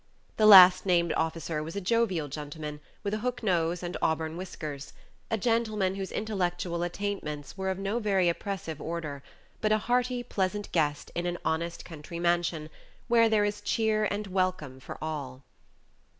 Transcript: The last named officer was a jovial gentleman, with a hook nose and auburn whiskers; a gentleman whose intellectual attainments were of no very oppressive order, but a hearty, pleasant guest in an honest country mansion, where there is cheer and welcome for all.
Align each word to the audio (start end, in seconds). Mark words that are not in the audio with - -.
The 0.37 0.47
last 0.47 0.83
named 0.83 1.13
officer 1.13 1.61
was 1.61 1.75
a 1.75 1.79
jovial 1.79 2.27
gentleman, 2.27 2.79
with 3.03 3.13
a 3.13 3.19
hook 3.19 3.43
nose 3.43 3.83
and 3.83 3.95
auburn 4.01 4.35
whiskers; 4.35 4.93
a 5.29 5.37
gentleman 5.37 5.93
whose 5.93 6.11
intellectual 6.11 6.81
attainments 6.81 7.55
were 7.55 7.69
of 7.69 7.77
no 7.77 7.99
very 7.99 8.27
oppressive 8.27 8.81
order, 8.81 9.21
but 9.61 9.71
a 9.71 9.77
hearty, 9.77 10.23
pleasant 10.23 10.71
guest 10.71 11.11
in 11.13 11.27
an 11.27 11.37
honest 11.45 11.85
country 11.85 12.17
mansion, 12.17 12.71
where 13.09 13.29
there 13.29 13.45
is 13.45 13.61
cheer 13.61 14.05
and 14.05 14.25
welcome 14.25 14.79
for 14.79 14.97
all. 15.03 15.43